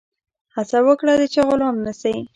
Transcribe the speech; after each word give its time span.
هڅه 0.55 0.79
وکړه 0.87 1.13
د 1.19 1.23
چا 1.33 1.41
غلام 1.49 1.75
نه 1.85 1.93
سي. 2.01 2.15